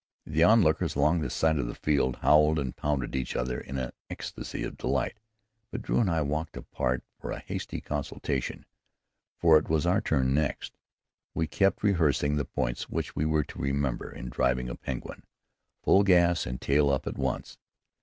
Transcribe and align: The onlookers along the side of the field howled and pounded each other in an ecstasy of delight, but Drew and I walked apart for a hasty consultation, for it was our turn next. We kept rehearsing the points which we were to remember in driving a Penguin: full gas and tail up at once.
The 0.25 0.43
onlookers 0.43 0.95
along 0.95 1.21
the 1.21 1.29
side 1.29 1.59
of 1.59 1.67
the 1.67 1.75
field 1.75 2.15
howled 2.23 2.57
and 2.57 2.75
pounded 2.75 3.15
each 3.15 3.35
other 3.35 3.59
in 3.61 3.77
an 3.77 3.91
ecstasy 4.09 4.63
of 4.63 4.75
delight, 4.75 5.19
but 5.69 5.83
Drew 5.83 5.99
and 5.99 6.09
I 6.09 6.23
walked 6.23 6.57
apart 6.57 7.03
for 7.19 7.29
a 7.31 7.37
hasty 7.37 7.79
consultation, 7.81 8.65
for 9.37 9.59
it 9.59 9.69
was 9.69 9.85
our 9.85 10.01
turn 10.01 10.33
next. 10.33 10.73
We 11.35 11.45
kept 11.45 11.83
rehearsing 11.83 12.35
the 12.35 12.45
points 12.45 12.89
which 12.89 13.15
we 13.15 13.27
were 13.27 13.43
to 13.43 13.59
remember 13.61 14.11
in 14.11 14.29
driving 14.29 14.69
a 14.69 14.75
Penguin: 14.75 15.21
full 15.83 16.01
gas 16.01 16.47
and 16.47 16.59
tail 16.59 16.89
up 16.89 17.05
at 17.05 17.19
once. 17.19 17.59